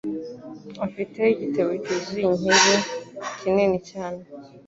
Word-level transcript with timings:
Afite 0.85 1.21
igitebo 1.33 1.71
cyuzuye 1.83 2.23
inkeri 2.31 2.75
kinini 3.39 3.77
cyane 3.89 4.21